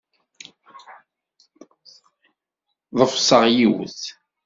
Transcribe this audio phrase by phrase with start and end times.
[2.99, 4.01] Ḍefseɣ yiwet.